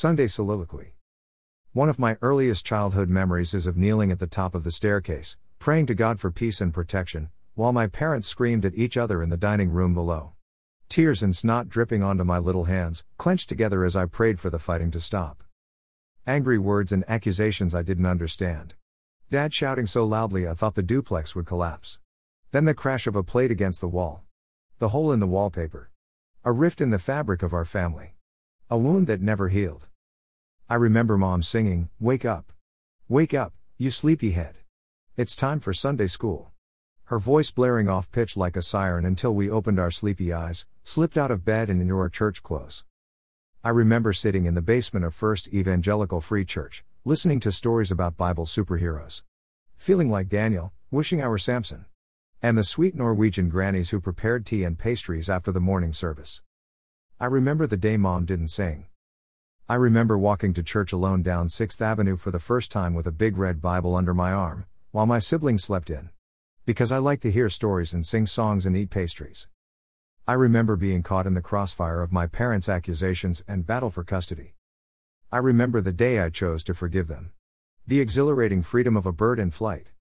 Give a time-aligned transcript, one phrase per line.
[0.00, 0.94] Sunday Soliloquy.
[1.72, 5.36] One of my earliest childhood memories is of kneeling at the top of the staircase,
[5.58, 9.28] praying to God for peace and protection, while my parents screamed at each other in
[9.28, 10.34] the dining room below.
[10.88, 14.60] Tears and snot dripping onto my little hands, clenched together as I prayed for the
[14.60, 15.42] fighting to stop.
[16.28, 18.74] Angry words and accusations I didn't understand.
[19.32, 21.98] Dad shouting so loudly I thought the duplex would collapse.
[22.52, 24.22] Then the crash of a plate against the wall.
[24.78, 25.90] The hole in the wallpaper.
[26.44, 28.14] A rift in the fabric of our family.
[28.70, 29.87] A wound that never healed.
[30.70, 32.52] I remember mom singing, Wake up.
[33.08, 34.56] Wake up, you sleepyhead.
[35.16, 36.52] It's time for Sunday school.
[37.04, 41.16] Her voice blaring off pitch like a siren until we opened our sleepy eyes, slipped
[41.16, 42.84] out of bed and into our church clothes.
[43.64, 48.18] I remember sitting in the basement of First Evangelical Free Church, listening to stories about
[48.18, 49.22] Bible superheroes.
[49.78, 51.86] Feeling like Daniel, wishing I were Samson.
[52.42, 56.42] And the sweet Norwegian grannies who prepared tea and pastries after the morning service.
[57.18, 58.84] I remember the day mom didn't sing.
[59.70, 63.12] I remember walking to church alone down 6th Avenue for the first time with a
[63.12, 66.08] big red Bible under my arm, while my siblings slept in.
[66.64, 69.46] Because I like to hear stories and sing songs and eat pastries.
[70.26, 74.54] I remember being caught in the crossfire of my parents' accusations and battle for custody.
[75.30, 77.32] I remember the day I chose to forgive them.
[77.86, 79.92] The exhilarating freedom of a bird in flight.